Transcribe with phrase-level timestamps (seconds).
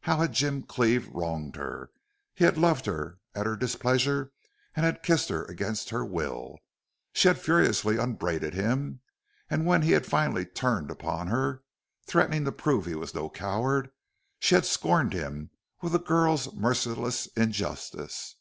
[0.00, 1.90] How had Jim Cleve wronged her?
[2.32, 4.32] He had loved her at her displeasure
[4.74, 6.56] and had kissed her against her will.
[7.12, 9.00] She had furiously upbraided him,
[9.50, 11.64] and when he had finally turned upon her,
[12.06, 13.90] threatening to prove he was no coward,
[14.38, 15.50] she had scorned him
[15.82, 18.36] with a girl's merciless injustice.